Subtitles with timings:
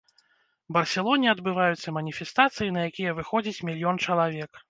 [0.77, 4.51] Барселоне адбываюцца маніфестацыі, на якія выходзіць мільён чалавек.